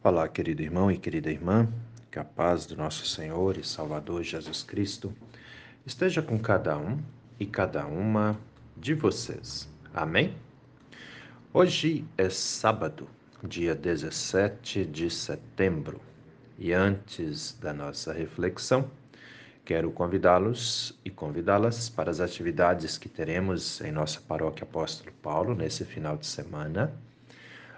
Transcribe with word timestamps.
Olá, 0.00 0.28
querido 0.28 0.62
irmão 0.62 0.92
e 0.92 0.96
querida 0.96 1.28
irmã, 1.28 1.66
que 2.08 2.20
a 2.20 2.24
paz 2.24 2.64
do 2.64 2.76
nosso 2.76 3.04
Senhor 3.04 3.56
e 3.56 3.64
Salvador 3.64 4.22
Jesus 4.22 4.62
Cristo 4.62 5.12
esteja 5.84 6.22
com 6.22 6.38
cada 6.38 6.78
um 6.78 7.02
e 7.38 7.44
cada 7.44 7.84
uma 7.84 8.38
de 8.76 8.94
vocês. 8.94 9.68
Amém? 9.92 10.36
Hoje 11.52 12.04
é 12.16 12.30
sábado, 12.30 13.08
dia 13.42 13.74
17 13.74 14.84
de 14.84 15.10
setembro, 15.10 16.00
e 16.56 16.72
antes 16.72 17.58
da 17.60 17.72
nossa 17.72 18.12
reflexão, 18.12 18.88
quero 19.64 19.90
convidá-los 19.90 20.96
e 21.04 21.10
convidá-las 21.10 21.88
para 21.88 22.08
as 22.08 22.20
atividades 22.20 22.96
que 22.96 23.08
teremos 23.08 23.80
em 23.80 23.90
nossa 23.90 24.20
paróquia 24.20 24.62
Apóstolo 24.62 25.10
Paulo 25.20 25.56
nesse 25.56 25.84
final 25.84 26.16
de 26.16 26.28
semana. 26.28 26.92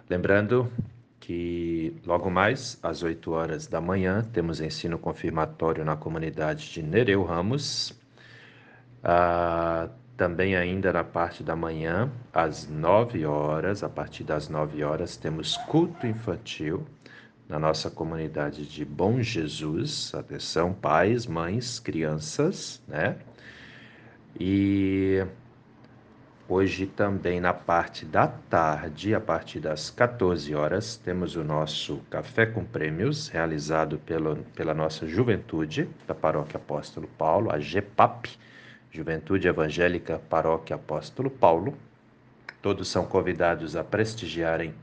Lembrando 0.08 0.70
que 1.30 1.94
logo 2.04 2.28
mais 2.28 2.76
às 2.82 3.04
8 3.04 3.30
horas 3.30 3.68
da 3.68 3.80
manhã 3.80 4.20
temos 4.32 4.60
ensino 4.60 4.98
confirmatório 4.98 5.84
na 5.84 5.94
comunidade 5.94 6.72
de 6.72 6.82
Nereu 6.82 7.22
Ramos. 7.22 7.96
Ah, 9.04 9.88
também 10.16 10.56
ainda 10.56 10.92
na 10.92 11.04
parte 11.04 11.44
da 11.44 11.54
manhã, 11.54 12.10
às 12.32 12.68
9 12.68 13.24
horas, 13.26 13.84
a 13.84 13.88
partir 13.88 14.24
das 14.24 14.48
9 14.48 14.82
horas, 14.82 15.16
temos 15.16 15.56
culto 15.68 16.04
infantil 16.04 16.84
na 17.48 17.60
nossa 17.60 17.88
comunidade 17.88 18.66
de 18.66 18.84
Bom 18.84 19.22
Jesus. 19.22 20.12
Atenção, 20.12 20.72
pais, 20.72 21.28
mães, 21.28 21.78
crianças, 21.78 22.82
né? 22.88 23.16
E 24.38 25.24
Hoje 26.52 26.84
também 26.84 27.40
na 27.40 27.54
parte 27.54 28.04
da 28.04 28.26
tarde, 28.26 29.14
a 29.14 29.20
partir 29.20 29.60
das 29.60 29.88
14 29.88 30.52
horas, 30.52 30.96
temos 30.96 31.36
o 31.36 31.44
nosso 31.44 31.98
Café 32.10 32.44
com 32.44 32.64
Prêmios, 32.64 33.28
realizado 33.28 33.98
pelo, 33.98 34.34
pela 34.56 34.74
nossa 34.74 35.06
juventude 35.06 35.88
da 36.08 36.12
Paróquia 36.12 36.56
Apóstolo 36.56 37.06
Paulo, 37.16 37.52
a 37.52 37.60
GEPAP, 37.60 38.36
Juventude 38.90 39.46
Evangélica 39.46 40.20
Paróquia 40.28 40.74
Apóstolo 40.74 41.30
Paulo. 41.30 41.72
Todos 42.60 42.88
são 42.88 43.04
convidados 43.04 43.76
a 43.76 43.84
prestigiarem 43.84 44.74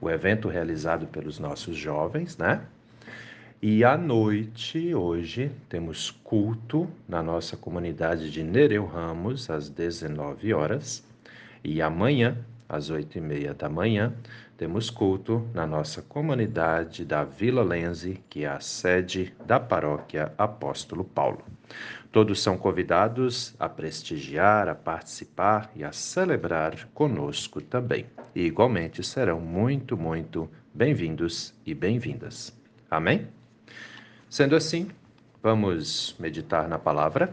o 0.00 0.08
evento 0.08 0.48
realizado 0.48 1.06
pelos 1.06 1.38
nossos 1.38 1.76
jovens, 1.76 2.38
né? 2.38 2.62
E 3.60 3.84
à 3.84 3.94
noite, 3.94 4.94
hoje, 4.94 5.52
temos 5.68 6.10
culto 6.24 6.88
na 7.06 7.22
nossa 7.22 7.58
comunidade 7.58 8.30
de 8.30 8.42
Nereu 8.42 8.86
Ramos, 8.86 9.50
às 9.50 9.68
19 9.68 10.54
horas. 10.54 11.09
E 11.62 11.82
amanhã, 11.82 12.38
às 12.68 12.90
oito 12.90 13.18
e 13.18 13.20
meia 13.20 13.52
da 13.52 13.68
manhã, 13.68 14.12
temos 14.56 14.90
culto 14.90 15.48
na 15.54 15.66
nossa 15.66 16.02
comunidade 16.02 17.04
da 17.04 17.24
Vila 17.24 17.62
Lense, 17.62 18.22
que 18.28 18.44
é 18.44 18.48
a 18.48 18.60
sede 18.60 19.34
da 19.44 19.58
paróquia 19.58 20.32
Apóstolo 20.36 21.04
Paulo. 21.04 21.42
Todos 22.12 22.42
são 22.42 22.58
convidados 22.58 23.54
a 23.58 23.68
prestigiar, 23.68 24.68
a 24.68 24.74
participar 24.74 25.70
e 25.76 25.84
a 25.84 25.92
celebrar 25.92 26.88
conosco 26.92 27.60
também. 27.60 28.06
E 28.34 28.42
igualmente 28.42 29.02
serão 29.02 29.40
muito, 29.40 29.96
muito 29.96 30.50
bem-vindos 30.74 31.54
e 31.64 31.74
bem-vindas. 31.74 32.56
Amém? 32.90 33.28
Sendo 34.28 34.56
assim, 34.56 34.88
vamos 35.42 36.14
meditar 36.18 36.68
na 36.68 36.78
palavra. 36.78 37.32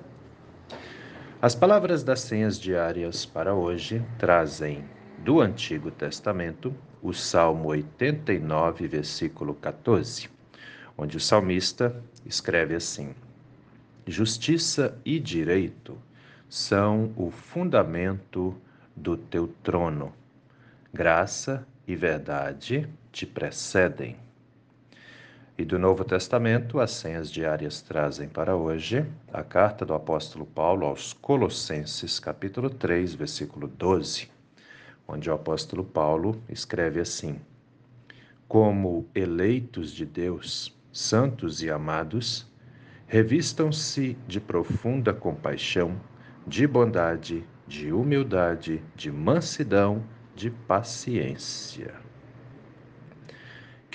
As 1.39 1.53
palavras 1.53 2.03
das 2.03 2.21
senhas 2.21 2.59
diárias 2.59 3.23
para 3.23 3.53
hoje 3.53 4.03
trazem 4.17 4.83
do 5.19 5.39
Antigo 5.39 5.91
Testamento 5.91 6.73
o 6.99 7.13
Salmo 7.13 7.67
89, 7.67 8.87
versículo 8.87 9.53
14, 9.53 10.31
onde 10.97 11.15
o 11.15 11.19
salmista 11.19 12.03
escreve 12.25 12.73
assim: 12.73 13.13
Justiça 14.07 14.97
e 15.05 15.19
direito 15.19 15.95
são 16.49 17.13
o 17.15 17.29
fundamento 17.29 18.59
do 18.95 19.15
teu 19.15 19.47
trono. 19.61 20.11
Graça 20.91 21.67
e 21.87 21.95
verdade 21.95 22.89
te 23.11 23.27
precedem. 23.27 24.26
E 25.59 25.65
do 25.65 25.79
Novo 25.79 26.03
Testamento, 26.03 26.79
as 26.79 26.91
senhas 26.91 27.31
diárias 27.31 27.81
trazem 27.81 28.29
para 28.29 28.55
hoje 28.55 29.03
a 29.33 29.43
carta 29.43 29.83
do 29.83 29.95
apóstolo 29.95 30.45
Paulo 30.45 30.85
aos 30.85 31.13
Colossenses, 31.13 32.19
capítulo 32.19 32.69
3, 32.69 33.15
versículo 33.15 33.67
12, 33.67 34.29
onde 35.07 35.31
o 35.31 35.33
apóstolo 35.33 35.83
Paulo 35.83 36.39
escreve 36.47 36.99
assim: 36.99 37.41
Como 38.47 39.07
eleitos 39.15 39.91
de 39.91 40.05
Deus, 40.05 40.77
santos 40.93 41.63
e 41.63 41.71
amados, 41.71 42.45
revistam-se 43.07 44.15
de 44.27 44.39
profunda 44.39 45.11
compaixão, 45.11 45.99
de 46.45 46.67
bondade, 46.67 47.43
de 47.67 47.91
humildade, 47.91 48.83
de 48.95 49.11
mansidão, 49.11 50.03
de 50.35 50.51
paciência. 50.51 52.06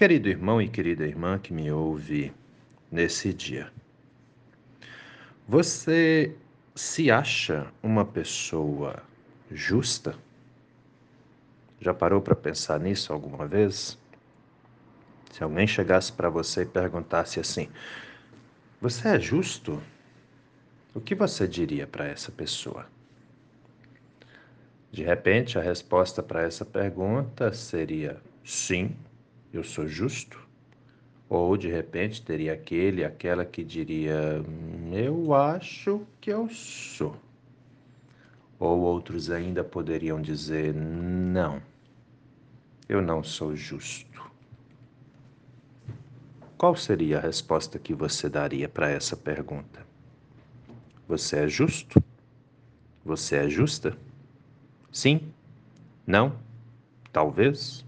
Querido 0.03 0.29
irmão 0.29 0.61
e 0.61 0.69
querida 0.69 1.07
irmã 1.07 1.39
que 1.39 1.53
me 1.53 1.71
ouve 1.71 2.35
nesse 2.91 3.33
dia, 3.33 3.73
você 5.47 6.35
se 6.75 7.09
acha 7.09 7.73
uma 7.81 8.05
pessoa 8.05 9.01
justa? 9.49 10.17
Já 11.81 11.95
parou 11.95 12.21
para 12.21 12.35
pensar 12.35 12.81
nisso 12.81 13.13
alguma 13.13 13.47
vez? 13.47 13.97
Se 15.31 15.45
alguém 15.45 15.69
chegasse 15.69 16.13
para 16.13 16.29
você 16.29 16.63
e 16.63 16.67
perguntasse 16.67 17.39
assim: 17.39 17.69
Você 18.81 19.07
é 19.07 19.21
justo? 19.21 19.81
O 20.93 21.01
que 21.01 21.15
você 21.15 21.47
diria 21.47 21.87
para 21.87 22.09
essa 22.09 22.33
pessoa? 22.33 22.89
De 24.91 25.05
repente, 25.05 25.61
a 25.61 25.63
resposta 25.63 26.25
para 26.25 26.43
essa 26.43 26.65
pergunta 26.65 27.53
seria: 27.53 28.21
Sim, 28.45 28.97
eu 29.53 29.63
sou 29.63 29.87
justo? 29.87 30.39
Ou 31.29 31.57
de 31.57 31.69
repente 31.69 32.23
teria 32.23 32.53
aquele, 32.53 33.05
aquela 33.05 33.45
que 33.45 33.65
diria, 33.65 34.43
eu 34.93 35.35
acho 35.35 36.03
que 36.21 36.31
eu 36.31 36.49
sou. 36.51 37.17
Ou 38.59 38.81
outros 38.81 39.31
ainda 39.31 39.65
poderiam 39.65 40.21
dizer, 40.21 40.75
não, 40.75 41.61
eu 42.89 43.01
não 43.01 43.23
sou 43.25 43.57
justo. 43.57 44.23
Qual 46.57 46.77
seria 46.77 47.19
a 47.19 47.21
resposta 47.21 47.79
que 47.79 47.93
você 47.93 48.29
daria 48.29 48.69
para 48.69 48.89
essa 48.89 49.17
pergunta? 49.17 49.85
Você 51.09 51.39
é 51.39 51.49
justo? 51.49 52.03
Você 53.05 53.37
é 53.37 53.49
justa? 53.49 53.97
Sim? 54.93 55.33
Não? 56.07 56.39
Talvez? 57.13 57.85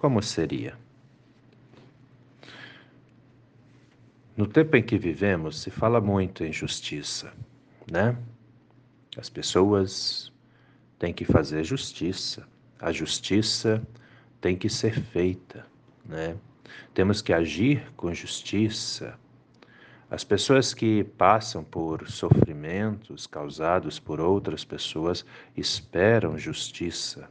Como 0.00 0.22
seria? 0.22 0.78
No 4.34 4.46
tempo 4.46 4.74
em 4.74 4.82
que 4.82 4.96
vivemos, 4.96 5.60
se 5.60 5.70
fala 5.70 6.00
muito 6.00 6.42
em 6.42 6.50
justiça, 6.50 7.30
né? 7.92 8.16
As 9.18 9.28
pessoas 9.28 10.32
têm 10.98 11.12
que 11.12 11.26
fazer 11.26 11.64
justiça. 11.64 12.48
A 12.80 12.90
justiça 12.90 13.86
tem 14.40 14.56
que 14.56 14.70
ser 14.70 14.98
feita, 14.98 15.66
né? 16.02 16.34
Temos 16.94 17.20
que 17.20 17.34
agir 17.34 17.92
com 17.94 18.14
justiça. 18.14 19.18
As 20.10 20.24
pessoas 20.24 20.72
que 20.72 21.04
passam 21.04 21.62
por 21.62 22.08
sofrimentos 22.08 23.26
causados 23.26 24.00
por 24.00 24.18
outras 24.18 24.64
pessoas 24.64 25.26
esperam 25.54 26.38
justiça, 26.38 27.28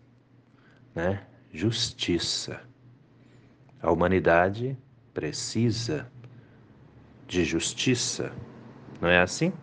né? 0.93 1.25
Justiça. 1.53 2.61
A 3.81 3.91
humanidade 3.91 4.77
precisa 5.13 6.09
de 7.27 7.43
justiça, 7.43 8.31
não 8.99 9.09
é 9.09 9.19
assim? 9.19 9.53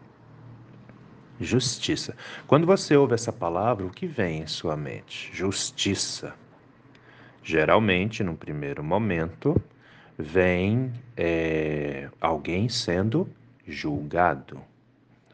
Justiça. 1.38 2.16
Quando 2.46 2.66
você 2.66 2.96
ouve 2.96 3.14
essa 3.14 3.32
palavra, 3.32 3.84
o 3.84 3.90
que 3.90 4.06
vem 4.06 4.40
em 4.40 4.46
sua 4.46 4.76
mente? 4.76 5.30
Justiça. 5.34 6.34
Geralmente, 7.42 8.24
num 8.24 8.34
primeiro 8.34 8.82
momento, 8.82 9.60
vem 10.18 10.92
é, 11.16 12.08
alguém 12.20 12.68
sendo 12.68 13.28
julgado, 13.66 14.60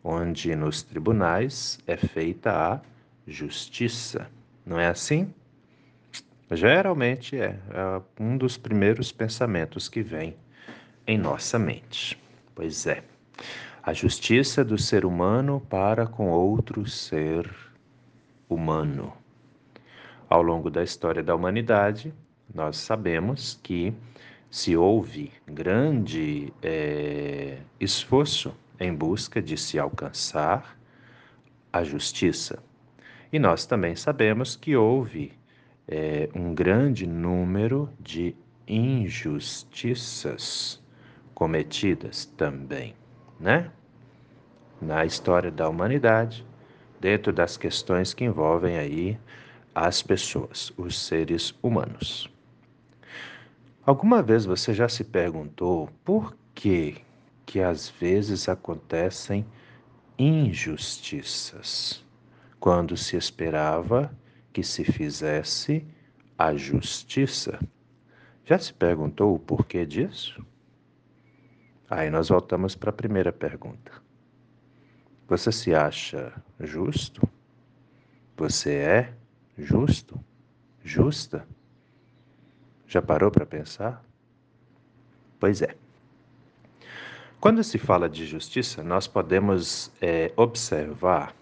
onde 0.02 0.56
nos 0.56 0.82
tribunais 0.82 1.78
é 1.86 1.96
feita 1.96 2.52
a 2.52 2.80
justiça. 3.26 4.28
Não 4.66 4.78
é 4.78 4.88
assim? 4.88 5.32
Geralmente 6.54 7.36
é, 7.36 7.58
é 7.70 8.02
um 8.20 8.36
dos 8.36 8.56
primeiros 8.56 9.10
pensamentos 9.10 9.88
que 9.88 10.02
vem 10.02 10.36
em 11.06 11.16
nossa 11.16 11.58
mente. 11.58 12.20
Pois 12.54 12.86
é, 12.86 13.02
a 13.82 13.92
justiça 13.92 14.64
do 14.64 14.78
ser 14.78 15.04
humano 15.04 15.60
para 15.68 16.06
com 16.06 16.28
outro 16.30 16.86
ser 16.86 17.50
humano. 18.48 19.12
Ao 20.28 20.42
longo 20.42 20.70
da 20.70 20.82
história 20.82 21.22
da 21.22 21.34
humanidade, 21.34 22.12
nós 22.54 22.76
sabemos 22.76 23.58
que 23.62 23.94
se 24.50 24.76
houve 24.76 25.32
grande 25.46 26.52
é, 26.62 27.58
esforço 27.80 28.54
em 28.78 28.94
busca 28.94 29.40
de 29.40 29.56
se 29.56 29.78
alcançar 29.78 30.76
a 31.72 31.82
justiça. 31.82 32.62
E 33.32 33.38
nós 33.38 33.64
também 33.64 33.96
sabemos 33.96 34.54
que 34.54 34.76
houve 34.76 35.32
é, 35.88 36.28
um 36.34 36.54
grande 36.54 37.06
número 37.06 37.88
de 37.98 38.34
injustiças 38.66 40.32
cometidas 41.34 42.24
também, 42.24 42.94
né? 43.38 43.70
Na 44.80 45.04
história 45.04 45.50
da 45.50 45.68
humanidade, 45.68 46.46
dentro 47.00 47.32
das 47.32 47.56
questões 47.56 48.14
que 48.14 48.24
envolvem 48.24 48.76
aí 48.78 49.18
as 49.74 50.02
pessoas, 50.02 50.72
os 50.76 50.98
seres 50.98 51.54
humanos. 51.62 52.30
Alguma 53.84 54.22
vez 54.22 54.44
você 54.44 54.72
já 54.72 54.88
se 54.88 55.02
perguntou 55.02 55.88
por 56.04 56.36
que 56.54 56.96
que 57.44 57.60
às 57.60 57.88
vezes 57.88 58.48
acontecem 58.48 59.44
injustiças, 60.18 62.04
quando 62.60 62.96
se 62.96 63.16
esperava 63.16 64.10
que 64.52 64.62
se 64.62 64.84
fizesse 64.84 65.86
a 66.38 66.54
justiça? 66.54 67.58
Já 68.44 68.58
se 68.58 68.72
perguntou 68.72 69.34
o 69.34 69.38
porquê 69.38 69.86
disso? 69.86 70.44
Aí 71.88 72.10
nós 72.10 72.28
voltamos 72.28 72.74
para 72.74 72.90
a 72.90 72.92
primeira 72.92 73.32
pergunta. 73.32 73.92
Você 75.28 75.52
se 75.52 75.74
acha 75.74 76.32
justo? 76.60 77.26
Você 78.36 78.74
é 78.74 79.14
justo? 79.56 80.18
Justa? 80.82 81.46
Já 82.86 83.00
parou 83.00 83.30
para 83.30 83.46
pensar? 83.46 84.04
Pois 85.38 85.62
é. 85.62 85.74
Quando 87.40 87.64
se 87.64 87.78
fala 87.78 88.08
de 88.08 88.26
justiça, 88.26 88.82
nós 88.82 89.06
podemos 89.06 89.92
é, 90.00 90.32
observar 90.36 91.34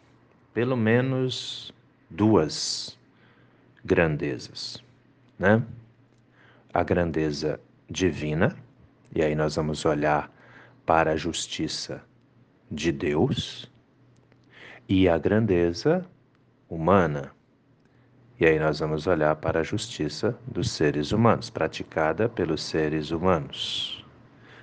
pelo 0.55 0.77
menos 0.77 1.73
duas 2.09 2.99
grandezas, 3.85 4.83
né? 5.39 5.63
A 6.73 6.83
grandeza 6.83 7.61
divina, 7.89 8.57
e 9.15 9.23
aí 9.23 9.35
nós 9.35 9.57
vamos 9.57 9.85
olhar 9.85 10.31
para 10.87 11.13
a 11.13 11.17
justiça 11.17 12.03
de 12.71 12.93
Deus, 12.93 13.71
e 14.89 15.09
a 15.09 15.19
grandeza 15.19 16.05
humana, 16.69 17.33
e 18.41 18.47
aí 18.47 18.59
nós 18.59 18.79
vamos 18.79 19.07
olhar 19.07 19.37
para 19.37 19.61
a 19.61 19.63
justiça 19.63 20.39
dos 20.47 20.71
seres 20.71 21.13
humanos, 21.13 21.51
praticada 21.51 22.29
pelos 22.29 22.63
seres 22.63 23.11
humanos. 23.11 24.03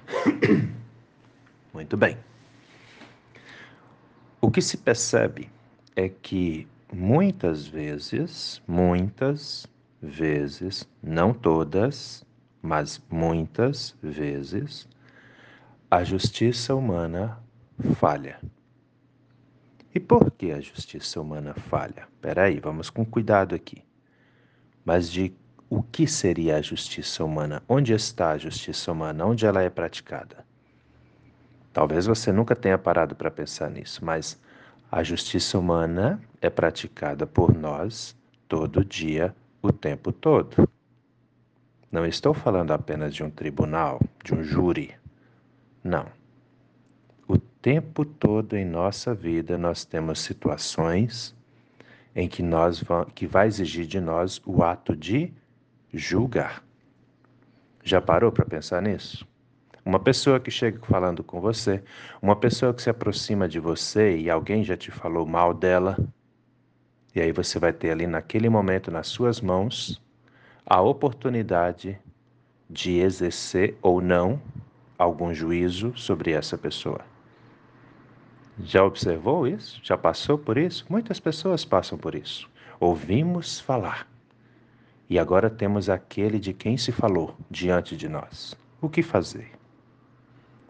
Muito 1.74 1.96
bem. 1.96 2.18
O 4.42 4.50
que 4.50 4.62
se 4.62 4.78
percebe 4.78 5.50
é 5.96 6.10
que 6.10 6.68
muitas 6.92 7.68
vezes, 7.68 8.62
muitas 8.68 9.68
vezes, 10.02 10.88
não 11.02 11.34
todas, 11.34 12.26
mas 12.62 13.02
muitas 13.10 13.96
vezes, 14.02 14.88
a 15.90 16.04
justiça 16.04 16.76
humana 16.76 17.40
falha. 17.96 18.40
E 19.94 20.00
por 20.00 20.32
que 20.32 20.52
a 20.52 20.60
justiça 20.60 21.20
humana 21.20 21.54
falha? 21.54 22.08
Espera 22.14 22.44
aí, 22.44 22.60
vamos 22.60 22.90
com 22.90 23.06
cuidado 23.06 23.56
aqui. 23.56 23.84
Mas 24.86 25.12
de 25.12 25.34
o 25.70 25.84
que 25.84 26.08
seria 26.08 26.58
a 26.58 26.62
justiça 26.62 27.24
humana? 27.24 27.62
Onde 27.68 27.94
está 27.94 28.32
a 28.32 28.38
justiça 28.38 28.92
humana? 28.92 29.26
Onde 29.26 29.46
ela 29.46 29.62
é 29.62 29.70
praticada? 29.70 30.46
Talvez 31.74 32.06
você 32.06 32.32
nunca 32.32 32.56
tenha 32.56 32.78
parado 32.78 33.16
para 33.16 33.30
pensar 33.30 33.70
nisso, 33.70 34.04
mas 34.04 34.40
a 34.92 35.04
justiça 35.04 35.58
humana 35.58 36.22
é 36.42 36.50
praticada 36.50 37.26
por 37.26 37.54
nós 37.54 38.16
todo 38.48 38.84
dia, 38.84 39.36
o 39.62 39.72
tempo 39.72 40.12
todo. 40.12 40.70
Não 41.92 42.06
estou 42.06 42.34
falando 42.34 42.72
apenas 42.72 43.14
de 43.14 43.24
um 43.24 43.30
tribunal, 43.30 44.00
de 44.24 44.34
um 44.34 44.44
júri. 44.44 44.96
Não 45.84 46.06
tempo 47.68 48.06
todo 48.06 48.56
em 48.56 48.64
nossa 48.64 49.14
vida 49.14 49.58
nós 49.58 49.84
temos 49.84 50.22
situações 50.22 51.36
em 52.16 52.26
que 52.26 52.42
nós 52.42 52.82
que 53.14 53.28
vai 53.28 53.48
exigir 53.48 53.86
de 53.86 54.00
nós 54.00 54.42
o 54.46 54.64
ato 54.64 54.96
de 54.96 55.34
julgar. 55.94 56.64
Já 57.84 58.00
parou 58.00 58.32
para 58.32 58.46
pensar 58.46 58.82
nisso? 58.82 59.28
Uma 59.88 60.02
pessoa 60.02 60.38
que 60.38 60.52
chega 60.52 60.86
falando 60.86 61.24
com 61.24 61.40
você, 61.40 61.82
uma 62.22 62.36
pessoa 62.36 62.74
que 62.74 62.82
se 62.82 62.90
aproxima 62.90 63.48
de 63.48 63.58
você 63.58 64.18
e 64.18 64.30
alguém 64.30 64.62
já 64.62 64.76
te 64.76 64.92
falou 64.92 65.26
mal 65.26 65.54
dela, 65.54 65.98
e 67.16 67.22
aí 67.22 67.32
você 67.32 67.58
vai 67.58 67.72
ter 67.72 67.92
ali 67.92 68.06
naquele 68.06 68.50
momento 68.50 68.92
nas 68.92 69.08
suas 69.08 69.40
mãos 69.40 70.02
a 70.66 70.82
oportunidade 70.82 71.98
de 72.70 72.98
exercer 72.98 73.78
ou 73.82 74.02
não 74.02 74.42
algum 74.98 75.34
juízo 75.34 75.94
sobre 75.96 76.34
essa 76.34 76.58
pessoa. 76.58 77.00
Já 78.60 78.84
observou 78.84 79.48
isso? 79.48 79.80
Já 79.82 79.98
passou 79.98 80.38
por 80.38 80.58
isso? 80.58 80.86
Muitas 80.90 81.18
pessoas 81.18 81.64
passam 81.64 81.98
por 81.98 82.14
isso. 82.14 82.50
Ouvimos 82.78 83.62
falar. 83.62 84.06
E 85.10 85.18
agora 85.18 85.50
temos 85.50 85.90
aquele 85.90 86.40
de 86.40 86.52
quem 86.52 86.76
se 86.76 86.92
falou 86.92 87.38
diante 87.50 87.96
de 87.96 88.10
nós. 88.10 88.54
O 88.82 88.90
que 88.90 89.02
fazer? 89.02 89.57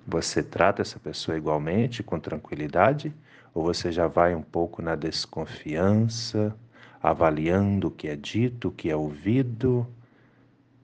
Você 0.07 0.41
trata 0.41 0.81
essa 0.81 0.99
pessoa 0.99 1.37
igualmente, 1.37 2.01
com 2.01 2.19
tranquilidade, 2.19 3.13
ou 3.53 3.63
você 3.63 3.91
já 3.91 4.07
vai 4.07 4.33
um 4.33 4.41
pouco 4.41 4.81
na 4.81 4.95
desconfiança, 4.95 6.55
avaliando 7.03 7.87
o 7.87 7.91
que 7.91 8.07
é 8.07 8.15
dito, 8.15 8.69
o 8.69 8.71
que 8.71 8.89
é 8.89 8.95
ouvido? 8.95 9.87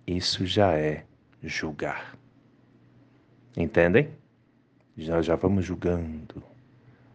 Isso 0.06 0.46
já 0.46 0.74
é 0.74 1.06
julgar. 1.42 2.18
Entendem? 3.56 4.10
Já 4.98 5.22
já 5.22 5.36
vamos 5.36 5.64
julgando 5.66 6.44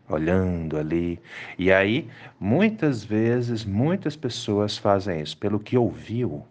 olhando 0.08 0.78
ali. 0.78 1.20
E 1.58 1.70
aí, 1.70 2.08
muitas 2.40 3.04
vezes, 3.04 3.64
muitas 3.64 4.16
pessoas 4.16 4.76
fazem 4.76 5.20
isso. 5.20 5.36
Pelo 5.36 5.60
que 5.60 5.76
ouviu, 5.76 6.46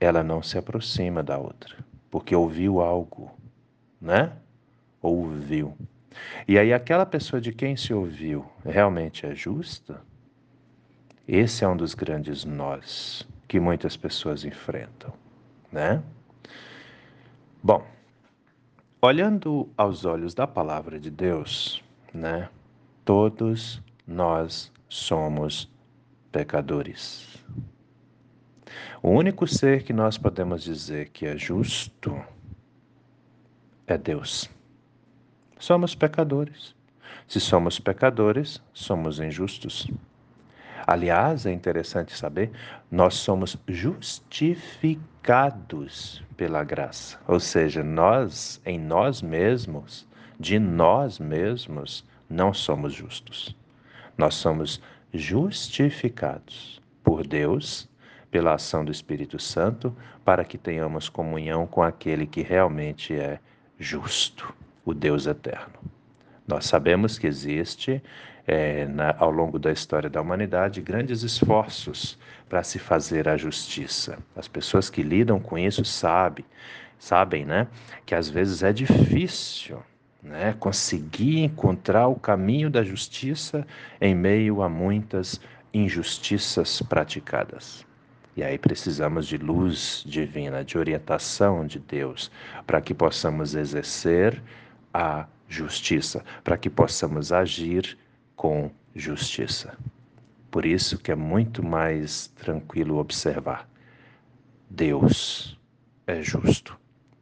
ela 0.00 0.22
não 0.22 0.42
se 0.42 0.56
aproxima 0.58 1.22
da 1.22 1.38
outra, 1.38 1.76
porque 2.10 2.34
ouviu 2.34 2.80
algo, 2.80 3.30
né? 4.00 4.32
Ouviu. 5.06 5.72
E 6.48 6.58
aí, 6.58 6.72
aquela 6.72 7.06
pessoa 7.06 7.40
de 7.40 7.52
quem 7.52 7.76
se 7.76 7.94
ouviu 7.94 8.44
realmente 8.64 9.24
é 9.24 9.36
justa? 9.36 10.02
Esse 11.28 11.64
é 11.64 11.68
um 11.68 11.76
dos 11.76 11.94
grandes 11.94 12.44
nós 12.44 13.24
que 13.46 13.60
muitas 13.60 13.96
pessoas 13.96 14.44
enfrentam, 14.44 15.12
né? 15.70 16.02
Bom, 17.62 17.86
olhando 19.00 19.68
aos 19.76 20.04
olhos 20.04 20.34
da 20.34 20.44
palavra 20.44 20.98
de 20.98 21.08
Deus, 21.08 21.84
né? 22.12 22.48
Todos 23.04 23.80
nós 24.04 24.72
somos 24.88 25.70
pecadores. 26.32 27.44
O 29.00 29.10
único 29.10 29.46
ser 29.46 29.84
que 29.84 29.92
nós 29.92 30.18
podemos 30.18 30.64
dizer 30.64 31.10
que 31.10 31.26
é 31.26 31.38
justo 31.38 32.20
é 33.86 33.96
Deus. 33.96 34.50
Somos 35.58 35.94
pecadores. 35.94 36.74
Se 37.26 37.40
somos 37.40 37.80
pecadores, 37.80 38.62
somos 38.72 39.18
injustos. 39.18 39.90
Aliás, 40.86 41.46
é 41.46 41.52
interessante 41.52 42.16
saber, 42.16 42.52
nós 42.90 43.14
somos 43.14 43.56
justificados 43.66 46.22
pela 46.36 46.62
graça. 46.62 47.18
Ou 47.26 47.40
seja, 47.40 47.82
nós, 47.82 48.60
em 48.64 48.78
nós 48.78 49.22
mesmos, 49.22 50.06
de 50.38 50.58
nós 50.58 51.18
mesmos 51.18 52.04
não 52.28 52.52
somos 52.52 52.92
justos. 52.92 53.56
Nós 54.16 54.34
somos 54.34 54.80
justificados 55.12 56.80
por 57.02 57.26
Deus, 57.26 57.88
pela 58.30 58.54
ação 58.54 58.84
do 58.84 58.92
Espírito 58.92 59.40
Santo, 59.40 59.96
para 60.24 60.44
que 60.44 60.58
tenhamos 60.58 61.08
comunhão 61.08 61.66
com 61.66 61.82
aquele 61.82 62.26
que 62.26 62.42
realmente 62.42 63.14
é 63.14 63.40
justo, 63.78 64.54
o 64.86 64.94
Deus 64.94 65.26
eterno. 65.26 65.74
Nós 66.48 66.64
sabemos 66.64 67.18
que 67.18 67.26
existe 67.26 68.02
é, 68.46 68.86
na, 68.86 69.14
ao 69.18 69.30
longo 69.30 69.58
da 69.58 69.70
história 69.70 70.08
da 70.08 70.22
humanidade 70.22 70.80
grandes 70.80 71.22
esforços 71.22 72.18
para 72.48 72.62
se 72.62 72.78
fazer 72.78 73.28
a 73.28 73.36
justiça. 73.36 74.16
As 74.34 74.48
pessoas 74.48 74.88
que 74.88 75.02
lidam 75.02 75.38
com 75.38 75.58
isso 75.58 75.84
sabem, 75.84 76.46
sabem, 76.98 77.44
né, 77.44 77.66
que 78.06 78.14
às 78.14 78.30
vezes 78.30 78.62
é 78.62 78.72
difícil 78.72 79.82
né? 80.26 80.54
conseguir 80.58 81.40
encontrar 81.40 82.08
o 82.08 82.16
caminho 82.16 82.68
da 82.68 82.82
justiça 82.82 83.66
em 84.00 84.14
meio 84.14 84.62
a 84.62 84.68
muitas 84.68 85.40
injustiças 85.72 86.82
praticadas. 86.82 87.86
E 88.36 88.42
aí 88.42 88.58
precisamos 88.58 89.26
de 89.26 89.38
luz 89.38 90.02
divina, 90.06 90.62
de 90.62 90.76
orientação 90.76 91.66
de 91.66 91.78
Deus, 91.78 92.30
para 92.66 92.80
que 92.80 92.92
possamos 92.92 93.54
exercer 93.54 94.42
a 94.96 95.26
justiça, 95.46 96.24
para 96.42 96.56
que 96.56 96.70
possamos 96.70 97.30
agir 97.30 97.98
com 98.34 98.70
justiça. 98.94 99.76
Por 100.50 100.64
isso 100.64 100.96
que 100.96 101.12
é 101.12 101.14
muito 101.14 101.62
mais 101.62 102.28
tranquilo 102.28 102.96
observar. 102.96 103.68
Deus 104.70 105.60
é 106.06 106.22
justo. 106.22 106.78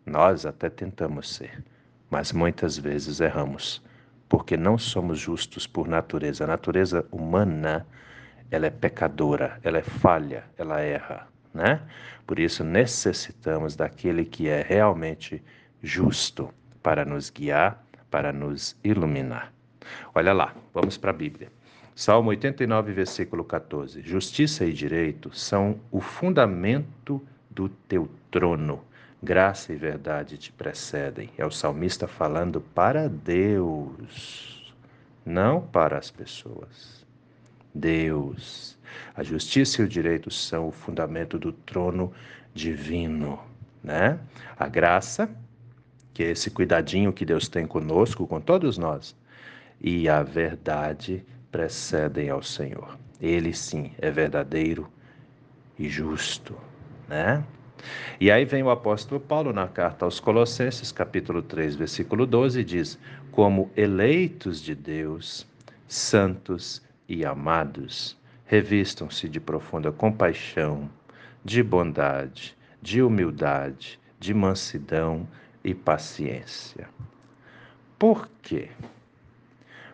Nós 0.07 0.47
até 0.47 0.71
tentamos 0.71 1.35
ser, 1.35 1.65
mas 2.09 2.31
muitas 2.31 2.79
vezes 2.79 3.19
erramos, 3.19 3.83
porque 4.29 4.57
não 4.57 4.79
somos 4.79 5.19
justos 5.19 5.67
por 5.67 5.89
natureza. 5.89 6.45
A 6.45 6.47
natureza 6.47 7.05
humana, 7.11 7.85
ela 8.53 8.67
é 8.67 8.71
pecadora, 8.71 9.59
ela 9.65 9.79
é 9.79 9.83
falha, 9.83 10.45
ela 10.57 10.81
erra, 10.81 11.27
né? 11.53 11.83
Por 12.25 12.39
isso 12.39 12.63
necessitamos 12.63 13.75
daquele 13.75 14.25
que 14.25 14.49
é 14.49 14.63
realmente 14.63 15.43
justo 15.83 16.55
para 16.85 17.03
nos 17.03 17.31
guiar, 17.31 17.83
para 18.11 18.31
nos 18.31 18.77
iluminar. 18.85 19.51
Olha 20.15 20.35
lá, 20.35 20.55
vamos 20.75 20.99
para 20.99 21.11
a 21.11 21.15
Bíblia. 21.15 21.51
Salmo 21.97 22.29
89, 22.29 22.93
versículo 22.93 23.43
14. 23.43 24.03
Justiça 24.03 24.67
e 24.67 24.73
direito 24.73 25.35
são 25.35 25.81
o 25.91 25.99
fundamento 25.99 27.27
do 27.51 27.71
teu 27.71 28.11
trono. 28.31 28.85
Graça 29.23 29.73
e 29.73 29.77
verdade 29.77 30.37
te 30.37 30.53
precedem. 30.53 31.31
É 31.39 31.47
o 31.47 31.51
salmista 31.51 32.07
falando 32.07 32.61
para 32.61 33.09
Deus, 33.09 34.75
não 35.25 35.63
para 35.63 35.97
as 35.97 36.11
pessoas. 36.11 37.07
Deus. 37.75 38.77
A 39.17 39.23
justiça 39.23 39.81
e 39.81 39.87
o 39.87 39.89
direito 39.89 40.31
são 40.31 40.69
o 40.69 40.73
fundamento 40.73 41.39
do 41.39 41.51
trono 41.51 42.13
divino, 42.53 43.41
né? 43.83 44.19
A 44.59 44.69
graça, 44.69 45.31
que 46.15 46.23
é 46.23 46.31
esse 46.31 46.49
cuidadinho 46.49 47.13
que 47.13 47.25
Deus 47.25 47.49
tem 47.49 47.67
conosco, 47.67 48.27
com 48.27 48.41
todos 48.41 48.79
nós, 48.79 49.17
e 49.81 50.09
a 50.09 50.23
verdade 50.23 51.25
precedem 51.51 52.31
ao 52.31 52.43
Senhor. 52.43 52.97
Ele 53.21 53.53
sim 53.53 53.91
é 53.99 54.11
verdadeiro 54.11 54.89
e 55.77 55.89
justo, 55.89 56.57
né? 57.09 57.45
E 58.21 58.31
aí 58.31 58.45
vem 58.45 58.63
o 58.63 58.71
apóstolo 58.71 59.21
Paulo 59.21 59.53
na 59.53 59.67
carta 59.67 60.05
aos 60.05 60.21
Colossenses, 60.21 60.93
capítulo 60.93 61.43
3, 61.43 61.75
versículo 61.75 62.27
12, 62.27 62.61
e 62.61 62.65
diz: 62.65 62.99
Como 63.31 63.71
eleitos 63.77 64.63
de 64.63 64.75
Deus, 64.75 65.47
santos 65.89 66.81
e 67.09 67.25
amados, 67.25 68.17
revistam-se 68.47 69.29
de 69.29 69.41
profunda 69.41 69.91
compaixão, 69.91 70.89
de 71.45 71.63
bondade, 71.63 72.57
de 72.81 73.03
humildade, 73.03 73.99
de 74.19 74.33
mansidão 74.33 75.29
e 75.65 75.75
paciência. 75.75 76.89
Por 77.99 78.29
quê? 78.43 78.69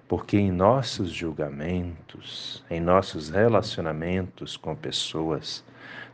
Porque 0.09 0.37
em 0.37 0.51
nossos 0.51 1.11
julgamentos, 1.13 2.65
em 2.69 2.81
nossos 2.81 3.31
relacionamentos 3.31 4.57
com 4.57 4.75
pessoas, 4.75 5.65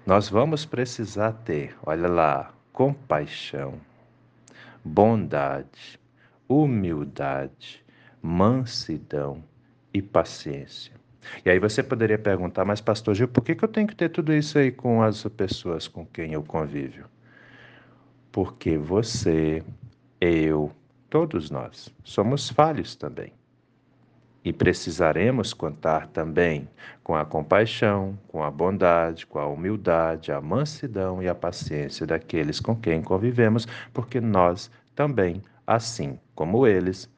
nós 0.04 0.28
vamos 0.28 0.66
precisar 0.66 1.32
ter, 1.32 1.74
olha 1.82 2.06
lá, 2.06 2.52
compaixão, 2.72 3.80
bondade, 4.84 5.98
humildade, 6.46 7.82
mansidão 8.20 9.42
e 9.92 10.02
paciência. 10.02 10.92
E 11.44 11.50
aí 11.50 11.58
você 11.58 11.82
poderia 11.82 12.18
perguntar, 12.18 12.64
mas 12.64 12.80
pastor 12.80 13.14
Gil, 13.14 13.28
por 13.28 13.42
que, 13.42 13.54
que 13.54 13.64
eu 13.64 13.68
tenho 13.68 13.86
que 13.86 13.96
ter 13.96 14.10
tudo 14.10 14.32
isso 14.32 14.58
aí 14.58 14.70
com 14.70 15.02
as 15.02 15.24
pessoas 15.24 15.88
com 15.88 16.04
quem 16.06 16.34
eu 16.34 16.42
convivo? 16.42 17.15
Porque 18.36 18.76
você, 18.76 19.62
eu, 20.20 20.70
todos 21.08 21.50
nós 21.50 21.90
somos 22.04 22.50
falhos 22.50 22.94
também. 22.94 23.32
E 24.44 24.52
precisaremos 24.52 25.54
contar 25.54 26.06
também 26.08 26.68
com 27.02 27.16
a 27.16 27.24
compaixão, 27.24 28.18
com 28.28 28.42
a 28.42 28.50
bondade, 28.50 29.26
com 29.26 29.38
a 29.38 29.46
humildade, 29.46 30.32
a 30.32 30.38
mansidão 30.38 31.22
e 31.22 31.28
a 31.28 31.34
paciência 31.34 32.06
daqueles 32.06 32.60
com 32.60 32.76
quem 32.76 33.00
convivemos, 33.00 33.66
porque 33.90 34.20
nós 34.20 34.70
também, 34.94 35.40
assim 35.66 36.20
como 36.34 36.66
eles, 36.66 37.10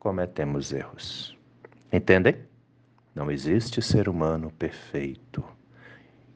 cometemos 0.00 0.72
erros. 0.72 1.38
Entendem? 1.92 2.38
Não 3.14 3.30
existe 3.30 3.80
ser 3.80 4.08
humano 4.08 4.50
perfeito. 4.58 5.44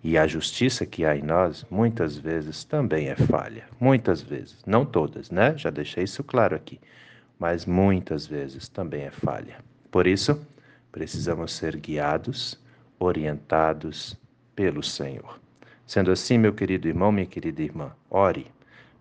E 0.03 0.17
a 0.17 0.27
justiça 0.27 0.87
que 0.87 1.05
há 1.05 1.15
em 1.15 1.23
nós, 1.23 1.67
muitas 1.71 2.17
vezes, 2.17 2.65
também 2.65 3.09
é 3.09 3.17
falha. 3.17 3.65
Muitas 3.79 4.23
vezes. 4.23 4.57
Não 4.67 4.85
todas, 4.85 5.31
né? 5.31 5.55
Já 5.57 5.69
deixei 5.69 6.05
isso 6.05 6.25
claro 6.25 6.57
aqui. 6.57 6.81
Mas 7.39 7.67
muitas 7.67 8.27
vezes 8.27 8.69
também 8.69 9.03
é 9.03 9.11
falha. 9.11 9.59
Por 9.91 10.07
isso, 10.07 10.41
precisamos 10.91 11.53
ser 11.53 11.77
guiados, 11.77 12.59
orientados 12.99 14.17
pelo 14.57 14.83
Senhor. 14.83 15.39
Sendo 15.87 16.11
assim, 16.11 16.39
meu 16.39 16.55
querido 16.55 16.89
irmão, 16.89 17.13
minha 17.13 17.27
querida 17.27 17.63
irmã, 17.63 17.93
ore. 18.09 18.47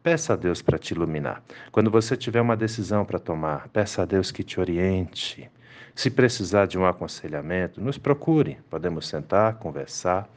Peça 0.02 0.34
a 0.34 0.36
Deus 0.36 0.62
para 0.62 0.80
te 0.80 0.94
iluminar. 0.94 1.44
Quando 1.72 1.92
você 1.92 2.18
tiver 2.18 2.42
uma 2.42 2.58
decisão 2.58 3.06
para 3.06 3.20
tomar, 3.20 3.68
peça 3.70 4.02
a 4.02 4.06
Deus 4.06 4.32
que 4.32 4.44
te 4.44 4.60
oriente. 4.60 5.50
Se 5.94 6.10
precisar 6.10 6.66
de 6.66 6.78
um 6.78 6.86
aconselhamento, 6.86 7.82
nos 7.82 7.98
procure. 7.98 8.58
Podemos 8.70 9.08
sentar, 9.08 9.56
conversar, 9.56 10.30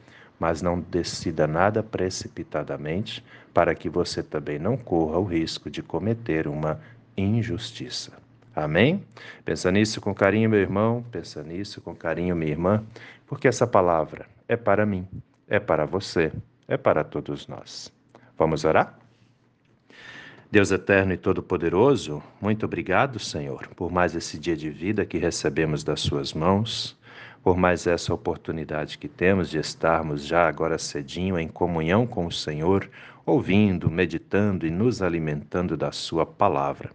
mas 0.43 0.61
não 0.61 0.77
decida 0.77 1.47
nada 1.47 1.81
precipitadamente, 1.81 3.23
para 3.53 3.73
que 3.73 3.87
você 3.87 4.21
também 4.21 4.59
não 4.59 4.75
corra 4.75 5.17
o 5.17 5.23
risco 5.23 5.69
de 5.69 5.81
cometer 5.81 6.49
uma 6.49 6.81
injustiça. 7.15 8.11
Amém? 8.53 9.05
Pensa 9.45 9.71
nisso 9.71 10.01
com 10.01 10.13
carinho, 10.13 10.49
meu 10.49 10.59
irmão, 10.59 11.01
pensa 11.09 11.41
nisso 11.41 11.79
com 11.79 11.95
carinho, 11.95 12.35
minha 12.35 12.51
irmã, 12.51 12.83
porque 13.25 13.47
essa 13.47 13.65
palavra 13.65 14.25
é 14.45 14.57
para 14.57 14.85
mim, 14.85 15.07
é 15.47 15.61
para 15.61 15.85
você, 15.85 16.29
é 16.67 16.75
para 16.75 17.05
todos 17.05 17.47
nós. 17.47 17.89
Vamos 18.37 18.65
orar? 18.65 18.99
Deus 20.51 20.71
eterno 20.71 21.13
e 21.13 21.17
todo-poderoso, 21.17 22.21
muito 22.41 22.65
obrigado, 22.65 23.17
Senhor, 23.17 23.69
por 23.77 23.89
mais 23.89 24.13
esse 24.13 24.37
dia 24.37 24.57
de 24.57 24.69
vida 24.69 25.05
que 25.05 25.17
recebemos 25.17 25.85
das 25.85 26.01
Suas 26.01 26.33
mãos, 26.33 26.97
por 27.43 27.57
mais 27.57 27.85
essa 27.85 28.13
oportunidade 28.13 28.97
que 28.97 29.09
temos 29.09 29.49
de 29.49 29.59
estarmos 29.59 30.25
já 30.25 30.47
agora 30.47 30.77
cedinho 30.77 31.37
em 31.37 31.49
comunhão 31.49 32.07
com 32.07 32.25
o 32.25 32.31
Senhor, 32.31 32.89
ouvindo, 33.25 33.91
meditando 33.91 34.65
e 34.65 34.71
nos 34.71 35.01
alimentando 35.01 35.75
da 35.75 35.91
Sua 35.91 36.25
palavra. 36.25 36.91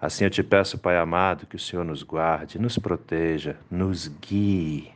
Assim 0.00 0.24
eu 0.24 0.30
te 0.30 0.42
peço, 0.42 0.78
Pai 0.78 0.96
amado, 0.96 1.46
que 1.46 1.56
o 1.56 1.58
Senhor 1.58 1.84
nos 1.84 2.02
guarde, 2.02 2.58
nos 2.58 2.78
proteja, 2.78 3.56
nos 3.70 4.08
guie 4.08 4.90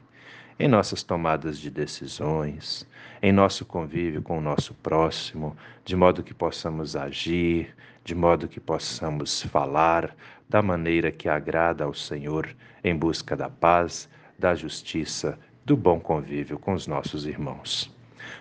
em 0.58 0.66
nossas 0.66 1.02
tomadas 1.02 1.58
de 1.58 1.70
decisões, 1.70 2.88
em 3.22 3.30
nosso 3.30 3.66
convívio 3.66 4.22
com 4.22 4.38
o 4.38 4.40
nosso 4.40 4.72
próximo, 4.74 5.54
de 5.84 5.94
modo 5.94 6.22
que 6.22 6.32
possamos 6.32 6.96
agir, 6.96 7.76
de 8.02 8.14
modo 8.14 8.48
que 8.48 8.58
possamos 8.58 9.42
falar 9.42 10.16
da 10.48 10.62
maneira 10.62 11.12
que 11.12 11.28
agrada 11.28 11.84
ao 11.84 11.92
Senhor, 11.92 12.48
em 12.82 12.96
busca 12.96 13.36
da 13.36 13.50
paz, 13.50 14.08
da 14.38 14.54
justiça, 14.54 15.38
do 15.64 15.76
bom 15.76 15.98
convívio 15.98 16.58
com 16.58 16.72
os 16.72 16.86
nossos 16.86 17.26
irmãos. 17.26 17.94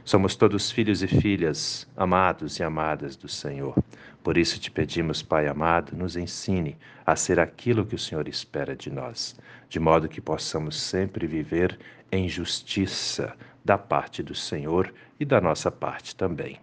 Somos 0.04 0.36
todos 0.36 0.72
filhos 0.72 1.02
e 1.02 1.08
filhas, 1.08 1.88
amados 1.96 2.60
e 2.60 2.64
amadas 2.64 3.16
do 3.16 3.28
Senhor. 3.28 3.76
Por 4.24 4.38
isso 4.38 4.60
te 4.60 4.72
pedimos, 4.72 5.22
Pai 5.22 5.48
amado, 5.48 5.96
nos 5.96 6.16
ensine 6.16 6.78
a 7.06 7.16
ser 7.16 7.40
aquilo 7.40 7.86
que 7.86 7.96
o 7.96 8.00
Senhor 8.00 8.28
espera 8.28 8.76
de 8.76 8.92
nós, 8.92 9.36
de 9.70 9.80
modo 9.80 10.10
que 10.10 10.22
possamos 10.22 10.80
sempre 10.80 11.28
viver 11.28 11.78
em 12.12 12.28
justiça 12.28 13.36
da 13.64 13.78
parte 13.78 14.22
do 14.22 14.36
Senhor 14.36 14.94
e 15.20 15.26
da 15.26 15.42
nossa 15.42 15.72
parte 15.72 16.16
também. 16.16 16.60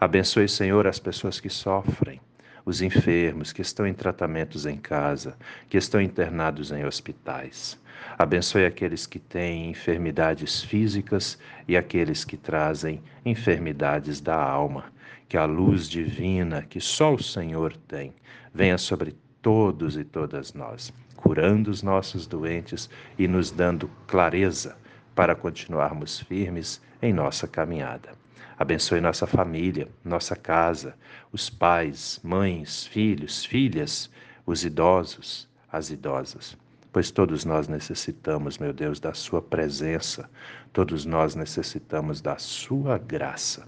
Abençoe, 0.00 0.48
Senhor, 0.48 0.86
as 0.86 0.98
pessoas 0.98 1.40
que 1.40 1.48
sofrem, 1.48 2.20
os 2.64 2.82
enfermos 2.82 3.52
que 3.52 3.62
estão 3.62 3.86
em 3.86 3.94
tratamentos 3.94 4.66
em 4.66 4.76
casa, 4.76 5.36
que 5.68 5.76
estão 5.76 6.00
internados 6.00 6.70
em 6.70 6.84
hospitais. 6.84 7.80
Abençoe 8.18 8.66
aqueles 8.66 9.06
que 9.06 9.18
têm 9.18 9.70
enfermidades 9.70 10.62
físicas 10.62 11.38
e 11.66 11.76
aqueles 11.76 12.24
que 12.24 12.36
trazem 12.36 13.02
enfermidades 13.24 14.20
da 14.20 14.36
alma 14.36 14.92
que 15.32 15.38
a 15.38 15.46
luz 15.46 15.88
divina 15.88 16.60
que 16.60 16.78
só 16.78 17.14
o 17.14 17.22
Senhor 17.22 17.74
tem 17.88 18.12
venha 18.52 18.76
sobre 18.76 19.16
todos 19.40 19.96
e 19.96 20.04
todas 20.04 20.52
nós, 20.52 20.92
curando 21.16 21.70
os 21.70 21.82
nossos 21.82 22.26
doentes 22.26 22.90
e 23.18 23.26
nos 23.26 23.50
dando 23.50 23.90
clareza 24.06 24.76
para 25.14 25.34
continuarmos 25.34 26.20
firmes 26.20 26.82
em 27.00 27.14
nossa 27.14 27.48
caminhada. 27.48 28.10
Abençoe 28.58 29.00
nossa 29.00 29.26
família, 29.26 29.88
nossa 30.04 30.36
casa, 30.36 30.94
os 31.32 31.48
pais, 31.48 32.20
mães, 32.22 32.86
filhos, 32.86 33.42
filhas, 33.42 34.10
os 34.44 34.66
idosos, 34.66 35.48
as 35.72 35.88
idosas. 35.88 36.58
Pois 36.92 37.10
todos 37.10 37.44
nós 37.44 37.68
necessitamos, 37.68 38.58
meu 38.58 38.72
Deus, 38.72 39.00
da 39.00 39.14
Sua 39.14 39.40
presença, 39.40 40.28
todos 40.72 41.06
nós 41.06 41.34
necessitamos 41.34 42.20
da 42.20 42.36
Sua 42.36 42.98
graça. 42.98 43.66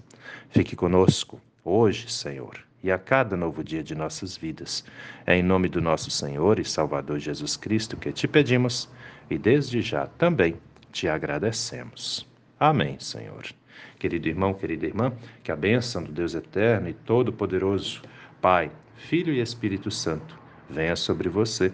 Fique 0.49 0.75
conosco 0.75 1.41
hoje, 1.63 2.09
Senhor, 2.09 2.59
e 2.83 2.91
a 2.91 2.99
cada 2.99 3.35
novo 3.35 3.63
dia 3.63 3.83
de 3.83 3.95
nossas 3.95 4.37
vidas. 4.37 4.85
É 5.25 5.35
em 5.35 5.41
nome 5.41 5.67
do 5.67 5.81
nosso 5.81 6.11
Senhor 6.11 6.59
e 6.59 6.65
Salvador 6.65 7.17
Jesus 7.17 7.57
Cristo 7.57 7.97
que 7.97 8.11
te 8.11 8.27
pedimos 8.27 8.87
e 9.27 9.37
desde 9.39 9.81
já 9.81 10.05
também 10.05 10.55
te 10.91 11.07
agradecemos. 11.07 12.27
Amém, 12.59 12.99
Senhor. 12.99 13.43
Querido 13.97 14.27
irmão, 14.27 14.53
querida 14.53 14.85
irmã, 14.85 15.11
que 15.43 15.51
a 15.51 15.55
bênção 15.55 16.03
do 16.03 16.11
Deus 16.11 16.35
eterno 16.35 16.87
e 16.87 16.93
todo-poderoso, 16.93 18.03
Pai, 18.39 18.71
Filho 18.95 19.33
e 19.33 19.41
Espírito 19.41 19.89
Santo, 19.89 20.39
venha 20.69 20.95
sobre 20.95 21.27
você 21.27 21.73